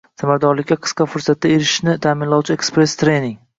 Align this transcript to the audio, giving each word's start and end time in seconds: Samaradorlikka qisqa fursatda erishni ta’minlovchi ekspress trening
Samaradorlikka 0.19 0.77
qisqa 0.85 1.07
fursatda 1.17 1.53
erishni 1.57 1.97
ta’minlovchi 2.07 2.59
ekspress 2.59 3.01
trening 3.07 3.41